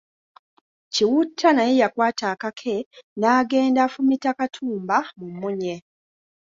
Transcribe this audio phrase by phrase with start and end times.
[0.93, 2.75] Kiwutta naye yakwata akake
[3.19, 5.75] n’agenda afumita Katumba mu munnye.